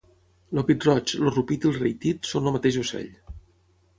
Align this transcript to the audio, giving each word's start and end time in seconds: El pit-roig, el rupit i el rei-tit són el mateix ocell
El 0.59 0.63
pit-roig, 0.69 1.13
el 1.25 1.29
rupit 1.35 1.67
i 1.69 1.69
el 1.71 1.77
rei-tit 1.83 2.31
són 2.31 2.51
el 2.53 2.57
mateix 2.57 2.79
ocell 2.87 3.15